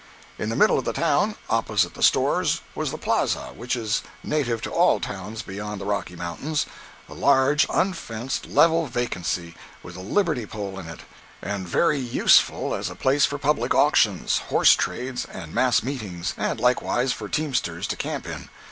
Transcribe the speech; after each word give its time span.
In 0.39 0.49
the 0.49 0.55
middle 0.55 0.79
of 0.79 0.85
the 0.85 0.93
town, 0.93 1.35
opposite 1.47 1.93
the 1.93 2.01
stores, 2.01 2.61
was 2.73 2.89
the 2.89 2.97
"plaza" 2.97 3.51
which 3.53 3.75
is 3.75 4.01
native 4.23 4.59
to 4.63 4.71
all 4.71 4.99
towns 4.99 5.43
beyond 5.43 5.79
the 5.79 5.85
Rocky 5.85 6.15
Mountains—a 6.15 7.13
large, 7.13 7.67
unfenced, 7.69 8.47
level 8.47 8.87
vacancy, 8.87 9.53
with 9.83 9.95
a 9.95 9.99
liberty 10.01 10.47
pole 10.47 10.79
in 10.79 10.87
it, 10.89 11.01
and 11.39 11.67
very 11.67 11.99
useful 11.99 12.73
as 12.73 12.89
a 12.89 12.95
place 12.95 13.27
for 13.27 13.37
public 13.37 13.75
auctions, 13.75 14.39
horse 14.49 14.73
trades, 14.73 15.25
and 15.25 15.53
mass 15.53 15.83
meetings, 15.83 16.33
and 16.35 16.59
likewise 16.59 17.13
for 17.13 17.29
teamsters 17.29 17.85
to 17.85 17.95
camp 17.95 18.25
in. 18.25 18.49